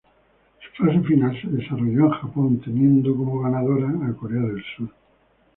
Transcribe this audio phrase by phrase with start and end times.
[0.75, 4.89] Su fase final se desarrolló en Japón, teniendo como ganadora a Corea del Sur.